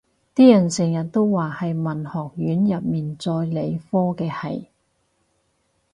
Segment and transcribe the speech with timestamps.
[0.33, 4.67] 啲人成日都話係文學院入面最理科嘅系